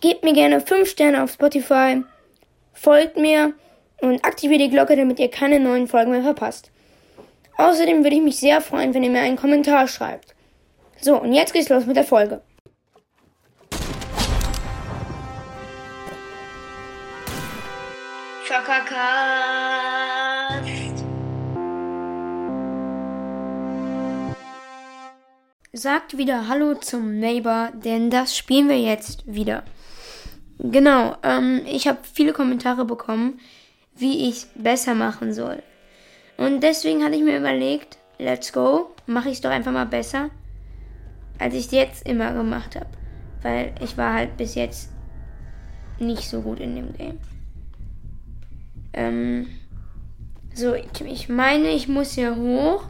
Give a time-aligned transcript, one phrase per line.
[0.00, 2.02] Gebt mir gerne 5 Sterne auf Spotify,
[2.72, 3.54] folgt mir
[4.00, 6.70] und aktiviert die Glocke, damit ihr keine neuen Folgen mehr verpasst.
[7.56, 10.36] Außerdem würde ich mich sehr freuen, wenn ihr mir einen Kommentar schreibt.
[11.00, 12.42] So, und jetzt geht's los mit der Folge.
[25.72, 29.64] Sagt wieder Hallo zum Neighbor, denn das spielen wir jetzt wieder.
[30.58, 33.38] Genau, ähm, ich habe viele Kommentare bekommen,
[33.94, 35.62] wie ich besser machen soll.
[36.36, 40.30] Und deswegen hatte ich mir überlegt, let's go, mache ich es doch einfach mal besser,
[41.38, 42.86] als ich es jetzt immer gemacht habe.
[43.42, 44.90] Weil ich war halt bis jetzt
[46.00, 47.18] nicht so gut in dem Game.
[48.92, 49.46] Ähm,
[50.54, 52.84] so, ich, ich meine, ich muss hier hoch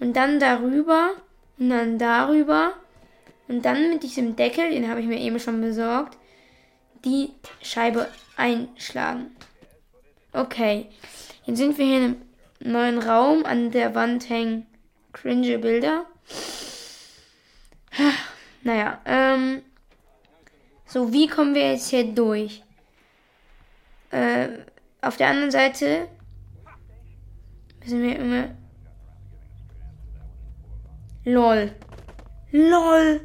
[0.00, 1.10] und dann darüber
[1.58, 2.72] und dann darüber
[3.48, 6.18] und dann mit diesem Deckel, den habe ich mir eben schon besorgt,
[7.04, 7.30] die
[7.62, 9.30] Scheibe einschlagen.
[10.32, 10.86] Okay,
[11.44, 13.44] jetzt sind wir hier in einem neuen Raum.
[13.44, 14.66] An der Wand hängen
[15.12, 16.06] cringe Bilder.
[18.62, 19.62] Naja, ähm.
[20.88, 22.62] So, wie kommen wir jetzt hier durch?
[24.10, 24.48] Äh,
[25.00, 26.08] auf der anderen Seite
[27.80, 28.48] müssen wir immer.
[31.24, 31.72] LOL.
[32.52, 33.20] LOL.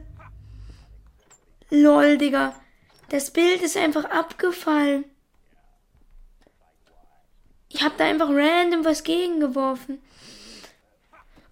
[1.71, 2.53] LOL, Digga.
[3.09, 5.05] Das Bild ist einfach abgefallen.
[7.69, 9.99] Ich habe da einfach random was gegengeworfen.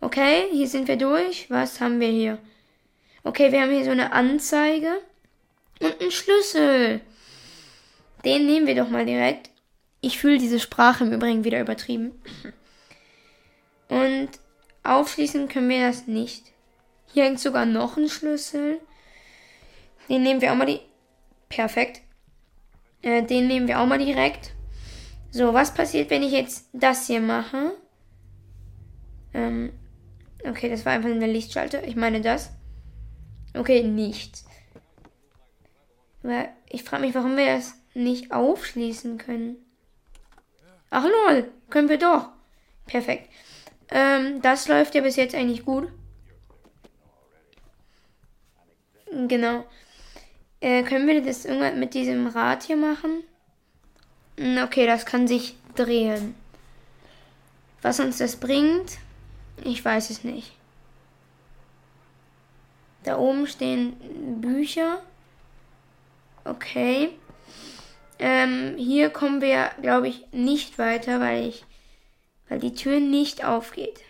[0.02, 1.50] Okay, hier sind wir durch.
[1.50, 2.38] Was haben wir hier?
[3.24, 5.02] Okay, wir haben hier so eine Anzeige
[5.80, 7.00] und einen Schlüssel.
[8.26, 9.50] Den nehmen wir doch mal direkt.
[10.02, 12.22] Ich fühle diese Sprache im Übrigen wieder übertrieben.
[13.88, 14.30] Und
[14.84, 16.52] aufschließen können wir das nicht.
[17.14, 18.82] Hier hängt sogar noch ein Schlüssel.
[20.10, 20.82] Den nehmen wir auch mal die.
[21.50, 22.02] Perfekt.
[23.02, 24.54] Äh, den nehmen wir auch mal direkt.
[25.32, 27.76] So, was passiert, wenn ich jetzt das hier mache?
[29.34, 29.72] Ähm,
[30.44, 31.84] okay, das war einfach eine Lichtschalter.
[31.88, 32.52] Ich meine das.
[33.56, 34.46] Okay, nichts.
[36.68, 39.58] Ich frage mich, warum wir das nicht aufschließen können.
[40.90, 42.30] Ach lol, können wir doch.
[42.86, 43.30] Perfekt.
[43.90, 45.92] Ähm, das läuft ja bis jetzt eigentlich gut.
[49.12, 49.66] Genau.
[50.62, 53.24] Äh, können wir das irgendwann mit diesem Rad hier machen?
[54.38, 56.36] Hm, okay, das kann sich drehen.
[57.82, 58.98] Was uns das bringt,
[59.64, 60.52] ich weiß es nicht.
[63.04, 63.94] Da oben stehen
[64.42, 65.02] Bücher.
[66.44, 67.10] Okay.
[68.20, 71.64] Ähm, hier kommen wir, glaube ich, nicht weiter, weil ich,
[72.50, 74.02] weil die Tür nicht aufgeht.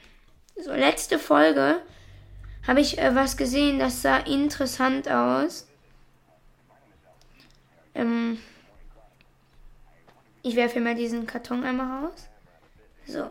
[0.55, 1.79] So, letzte Folge
[2.67, 5.68] habe ich äh, was gesehen, das sah interessant aus.
[7.99, 8.39] Ähm,
[10.41, 12.29] ich werfe mal diesen Karton einmal raus.
[13.05, 13.29] So.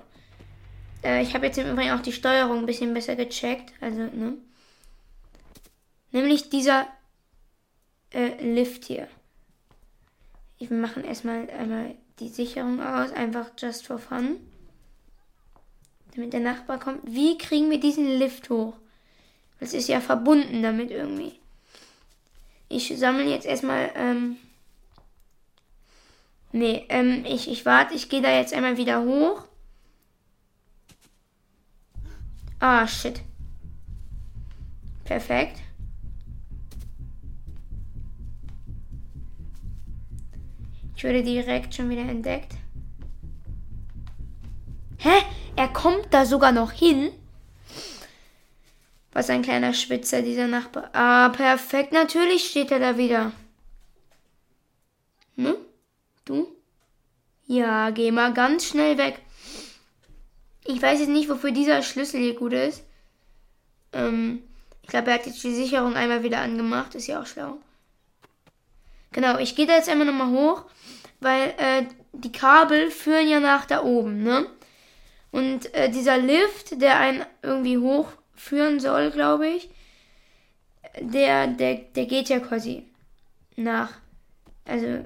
[1.02, 3.72] Äh, ich habe jetzt im Übrigen auch die Steuerung ein bisschen besser gecheckt.
[3.80, 4.34] Also, ne?
[6.12, 6.86] Nämlich dieser
[8.12, 9.08] äh, Lift hier.
[10.58, 14.36] Wir machen erstmal einmal die Sicherung aus, einfach just for fun.
[16.14, 17.00] Damit der Nachbar kommt.
[17.04, 18.74] Wie kriegen wir diesen Lift hoch?
[19.60, 21.38] Das ist ja verbunden damit irgendwie.
[22.68, 24.36] Ich sammle jetzt erstmal ähm,
[26.52, 29.44] Nee, ähm, ich, ich warte, ich gehe da jetzt einmal wieder hoch.
[32.58, 33.20] Ah, shit.
[35.04, 35.60] Perfekt.
[40.96, 42.54] Ich wurde direkt schon wieder entdeckt.
[44.98, 45.22] Hä?
[45.54, 47.10] Er kommt da sogar noch hin?
[49.12, 50.90] Was ein kleiner Schwitzer, dieser Nachbar.
[50.92, 51.92] Ah, perfekt.
[51.92, 53.32] Natürlich steht er da wieder.
[56.28, 56.54] Du?
[57.46, 59.20] Ja, geh mal ganz schnell weg.
[60.66, 62.84] Ich weiß jetzt nicht, wofür dieser Schlüssel hier gut ist.
[63.94, 64.42] Ähm,
[64.82, 66.94] ich glaube, er hat jetzt die Sicherung einmal wieder angemacht.
[66.94, 67.56] Ist ja auch schlau.
[69.12, 70.66] Genau, ich gehe da jetzt einmal nochmal hoch,
[71.20, 74.46] weil äh, die Kabel führen ja nach da oben, ne?
[75.30, 79.70] Und äh, dieser Lift, der einen irgendwie hochführen soll, glaube ich,
[81.00, 82.84] der, der, der geht ja quasi
[83.56, 83.92] nach.
[84.66, 85.04] Also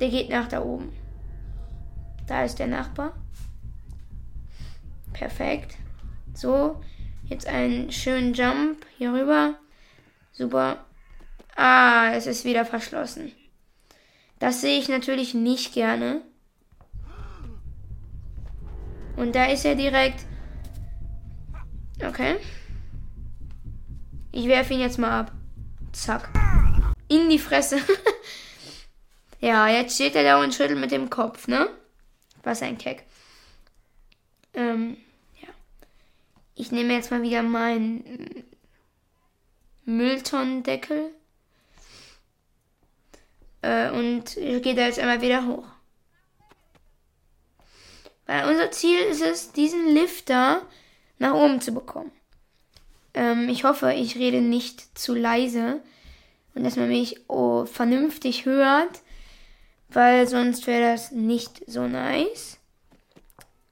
[0.00, 0.92] der geht nach da oben.
[2.26, 3.14] Da ist der Nachbar.
[5.12, 5.76] Perfekt.
[6.34, 6.80] So,
[7.24, 9.54] jetzt einen schönen Jump hier rüber.
[10.32, 10.84] Super.
[11.54, 13.30] Ah, es ist wieder verschlossen.
[14.40, 16.22] Das sehe ich natürlich nicht gerne.
[19.16, 20.26] Und da ist er direkt.
[22.04, 22.36] Okay.
[24.32, 25.32] Ich werfe ihn jetzt mal ab.
[25.92, 26.28] Zack.
[27.06, 27.78] In die Fresse.
[29.44, 31.68] ja, jetzt steht er da und schüttelt mit dem Kopf, ne?
[32.42, 33.04] Was ein Keck.
[34.54, 34.96] Ähm,
[35.40, 35.48] ja.
[36.54, 38.44] Ich nehme jetzt mal wieder meinen
[39.84, 41.10] Mülltonnendeckel.
[43.60, 45.66] Äh, und gehe da jetzt einmal wieder hoch.
[48.26, 50.62] Weil unser Ziel ist es, diesen Lifter
[51.18, 52.12] nach oben zu bekommen.
[53.12, 55.82] Ähm, ich hoffe, ich rede nicht zu leise
[56.54, 59.02] und dass man mich oh, vernünftig hört,
[59.88, 62.58] weil sonst wäre das nicht so nice.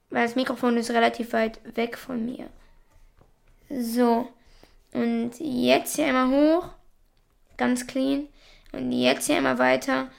[0.09, 2.47] Weil das Mikrofon ist relativ weit weg von mir.
[3.69, 4.29] So.
[4.93, 6.69] Und jetzt hier einmal hoch.
[7.57, 8.27] Ganz clean.
[8.71, 10.09] Und jetzt hier einmal weiter.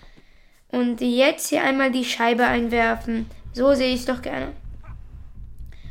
[0.69, 3.31] Und jetzt hier einmal die Scheibe einwerfen.
[3.53, 4.53] So sehe ich es doch gerne.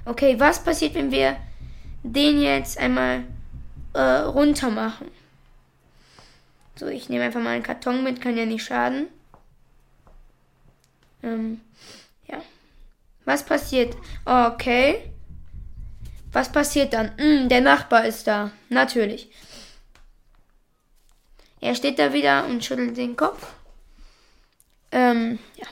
[0.05, 1.37] Okay, was passiert, wenn wir
[2.03, 3.23] den jetzt einmal
[3.93, 5.07] äh, runter machen?
[6.75, 9.07] So, ich nehme einfach mal einen Karton mit, kann ja nicht schaden.
[11.23, 11.61] Ähm,
[12.27, 12.41] ja.
[13.25, 13.95] Was passiert?
[14.25, 15.09] Okay.
[16.31, 17.17] Was passiert dann?
[17.17, 18.51] Hm, der Nachbar ist da.
[18.69, 19.29] Natürlich.
[21.61, 23.53] Er steht da wieder und schüttelt den Kopf.
[24.91, 25.67] Ähm, ja.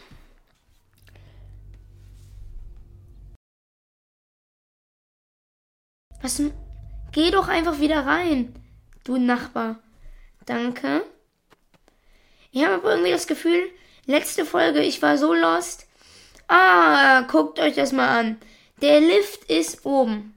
[6.21, 6.41] Was?
[7.11, 8.55] Geh doch einfach wieder rein,
[9.03, 9.79] du Nachbar.
[10.45, 11.03] Danke.
[12.51, 13.63] Ich habe aber irgendwie das Gefühl,
[14.11, 15.87] letzte Folge, ich war so lost.
[16.47, 18.37] Ah, guckt euch das mal an.
[18.81, 20.35] Der Lift ist oben.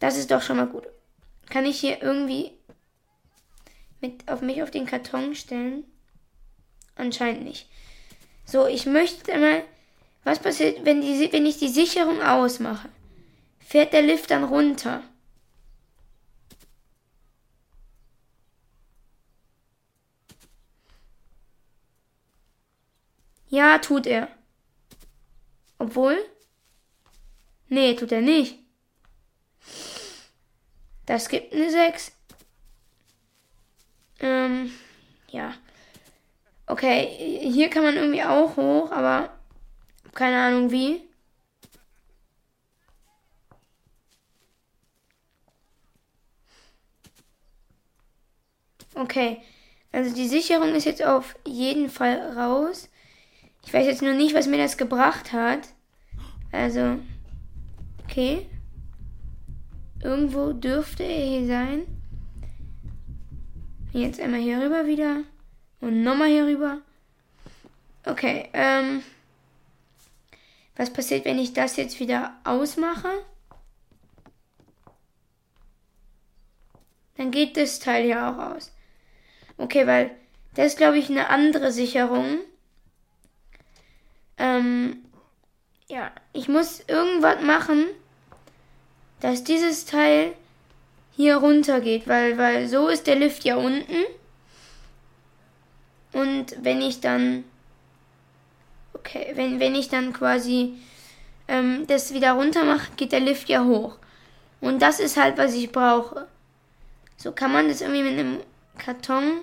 [0.00, 0.84] Das ist doch schon mal gut.
[1.48, 2.52] Kann ich hier irgendwie
[4.00, 5.84] mit auf mich auf den Karton stellen?
[6.96, 7.68] Anscheinend nicht.
[8.44, 9.62] So, ich möchte mal.
[10.24, 12.88] Was passiert, wenn, die, wenn ich die Sicherung ausmache?
[13.66, 15.02] fährt der Lift dann runter.
[23.54, 24.26] Ja, tut er.
[25.78, 26.18] Obwohl?
[27.68, 28.58] Nee, tut er nicht.
[31.06, 32.10] Das gibt eine 6.
[34.18, 34.72] Ähm,
[35.28, 35.54] ja.
[36.66, 37.06] Okay,
[37.48, 39.32] hier kann man irgendwie auch hoch, aber
[40.14, 41.00] keine Ahnung wie.
[48.96, 49.40] Okay.
[49.92, 52.88] Also die Sicherung ist jetzt auf jeden Fall raus.
[53.66, 55.68] Ich weiß jetzt nur nicht, was mir das gebracht hat.
[56.52, 56.98] Also.
[58.04, 58.46] Okay.
[60.02, 61.82] Irgendwo dürfte er hier sein.
[63.92, 65.22] Jetzt einmal hier rüber wieder.
[65.80, 66.78] Und nochmal hier rüber.
[68.04, 69.02] Okay, ähm.
[70.76, 73.08] Was passiert, wenn ich das jetzt wieder ausmache?
[77.16, 78.72] Dann geht das Teil ja auch aus.
[79.56, 80.10] Okay, weil
[80.54, 82.40] das ist, glaube ich, eine andere Sicherung.
[84.38, 85.04] Ähm,
[85.88, 87.86] ja, ich muss irgendwas machen,
[89.20, 90.34] dass dieses Teil
[91.16, 94.04] hier runter geht, weil, weil so ist der Lift ja unten.
[96.12, 97.44] Und wenn ich dann,
[98.92, 100.74] okay, wenn, wenn ich dann quasi
[101.48, 103.96] ähm, das wieder runter mache, geht der Lift ja hoch.
[104.60, 106.26] Und das ist halt, was ich brauche.
[107.16, 108.40] So kann man das irgendwie mit einem
[108.78, 109.40] Karton.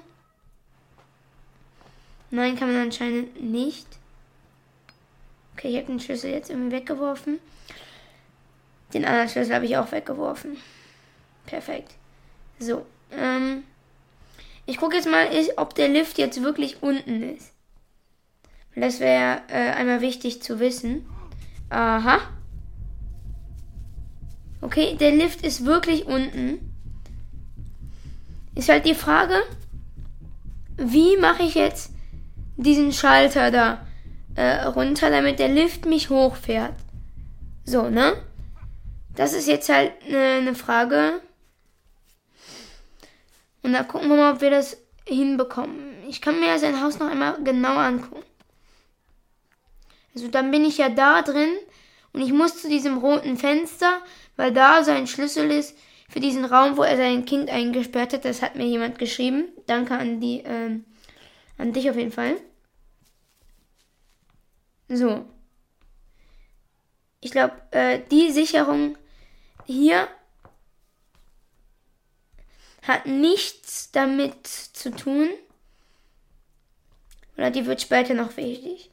[2.31, 3.87] Nein, kann man anscheinend nicht.
[5.61, 7.39] Okay, ich habe den Schlüssel jetzt irgendwie weggeworfen.
[8.95, 10.57] Den anderen Schlüssel habe ich auch weggeworfen.
[11.45, 11.93] Perfekt.
[12.57, 13.61] So, ähm,
[14.65, 17.53] ich gucke jetzt mal, ob der Lift jetzt wirklich unten ist.
[18.75, 21.05] Das wäre äh, einmal wichtig zu wissen.
[21.69, 22.21] Aha.
[24.61, 26.73] Okay, der Lift ist wirklich unten.
[28.55, 29.35] Ist halt die Frage,
[30.75, 31.93] wie mache ich jetzt
[32.57, 33.85] diesen Schalter da
[34.35, 36.73] äh, runter, damit der Lift mich hochfährt.
[37.65, 38.13] So, ne?
[39.15, 41.21] Das ist jetzt halt eine ne Frage.
[43.63, 45.93] Und da gucken wir mal, ob wir das hinbekommen.
[46.07, 48.23] Ich kann mir sein Haus noch einmal genauer angucken.
[50.15, 51.51] Also dann bin ich ja da drin
[52.13, 54.01] und ich muss zu diesem roten Fenster,
[54.35, 55.77] weil da sein Schlüssel ist
[56.09, 58.25] für diesen Raum, wo er sein Kind eingesperrt hat.
[58.25, 59.45] Das hat mir jemand geschrieben.
[59.67, 60.83] Danke an die, ähm,
[61.57, 62.35] an dich auf jeden Fall.
[64.93, 65.25] So.
[67.21, 68.97] Ich glaube, äh, die Sicherung
[69.65, 70.09] hier
[72.81, 75.29] hat nichts damit zu tun.
[77.37, 78.91] Oder die wird später noch wichtig.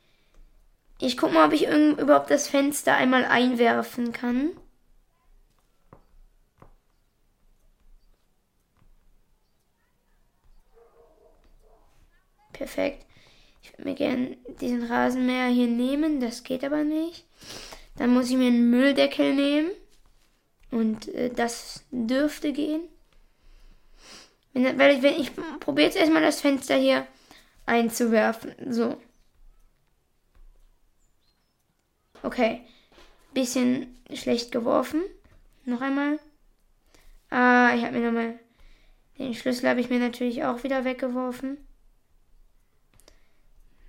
[1.00, 4.50] Ich guck mal, ob ich überhaupt das Fenster einmal einwerfen kann.
[12.52, 13.07] Perfekt.
[13.68, 16.20] Ich würde mir gerne diesen Rasenmäher hier nehmen.
[16.20, 17.24] Das geht aber nicht.
[17.96, 19.70] Dann muss ich mir einen Mülldeckel nehmen.
[20.70, 22.82] Und äh, das dürfte gehen.
[24.52, 27.06] Wenn, weil ich, ich probiere jetzt erstmal das Fenster hier
[27.66, 28.54] einzuwerfen.
[28.70, 28.96] So.
[32.22, 32.62] Okay.
[33.34, 35.02] Bisschen schlecht geworfen.
[35.64, 36.18] Noch einmal.
[37.30, 38.38] Ah, ich habe mir nochmal.
[39.18, 41.58] Den Schlüssel habe ich mir natürlich auch wieder weggeworfen.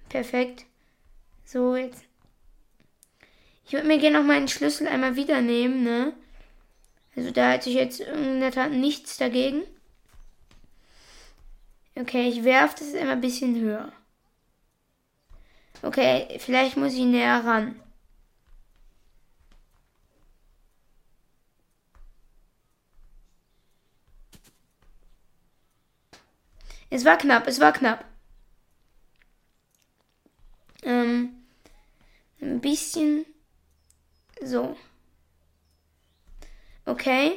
[0.10, 0.66] Perfekt.
[1.46, 2.04] So, jetzt.
[3.66, 6.14] Ich würde mir gerne noch meinen Schlüssel einmal wieder nehmen, ne?
[7.16, 9.64] Also da hätte ich jetzt in der Tat nichts dagegen.
[11.96, 13.92] Okay, ich werfe das immer ein bisschen höher.
[15.82, 17.80] Okay, vielleicht muss ich näher ran.
[26.90, 28.04] Es war knapp, es war knapp.
[30.84, 31.36] Ähm,
[32.62, 33.26] bisschen
[34.44, 34.76] so.
[36.86, 37.36] Okay.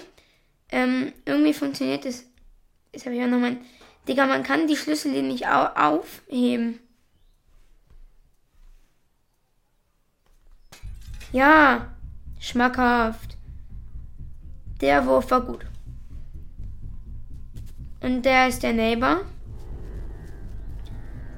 [0.71, 2.25] Ähm, irgendwie funktioniert es.
[2.93, 3.61] Jetzt habe ich auch noch mein.
[4.09, 6.81] Digga, man kann die Schlüssel hier nicht au aufheben.
[11.31, 11.95] Ja,
[12.41, 13.37] schmackhaft.
[14.81, 15.65] Der Wurf war gut.
[18.01, 19.21] Und der ist der Neighbor.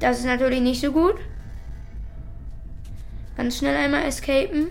[0.01, 1.17] Das ist natürlich nicht so gut.
[3.37, 4.69] Ganz schnell einmal escapen.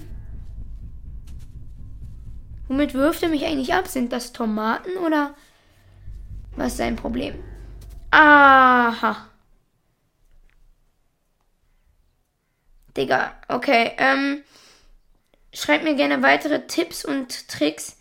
[2.68, 3.88] Womit wirft er mich eigentlich ab?
[3.88, 5.36] Sind das Tomaten oder
[6.56, 7.36] was ist sein Problem?
[8.12, 9.28] Aha.
[12.96, 13.92] Digga, okay.
[13.98, 14.44] Ähm,
[15.54, 17.98] schreibt mir gerne weitere Tipps und Tricks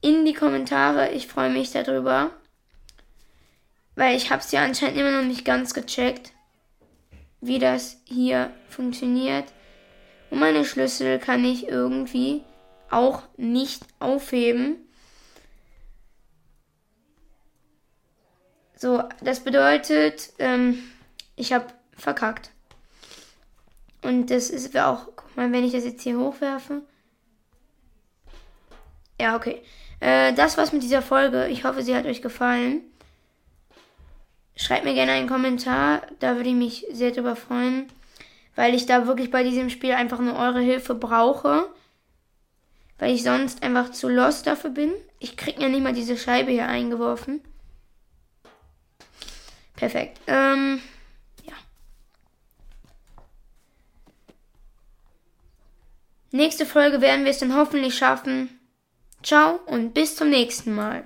[0.00, 1.10] in die Kommentare.
[1.10, 2.30] Ich freue mich darüber.
[3.96, 6.32] Weil ich habe es ja anscheinend immer noch nicht ganz gecheckt,
[7.40, 9.44] wie das hier funktioniert.
[10.34, 12.42] Und meine Schlüssel kann ich irgendwie
[12.90, 14.78] auch nicht aufheben.
[18.74, 20.82] So, das bedeutet, ähm,
[21.36, 22.50] ich habe verkackt.
[24.02, 26.82] Und das ist auch, guck mal, wenn ich das jetzt hier hochwerfe.
[29.20, 29.62] Ja, okay.
[30.00, 31.46] Äh, das war's mit dieser Folge.
[31.46, 32.80] Ich hoffe, sie hat euch gefallen.
[34.56, 37.86] Schreibt mir gerne einen Kommentar, da würde ich mich sehr drüber freuen,
[38.54, 41.68] weil ich da wirklich bei diesem Spiel einfach nur eure Hilfe brauche,
[42.98, 44.92] weil ich sonst einfach zu lost dafür bin.
[45.18, 47.42] Ich krieg ja nicht mal diese Scheibe hier eingeworfen.
[49.76, 50.20] Perfekt.
[50.26, 50.80] Ähm,
[51.42, 51.54] ja.
[56.30, 58.60] Nächste Folge werden wir es dann hoffentlich schaffen.
[59.22, 61.04] Ciao und bis zum nächsten Mal.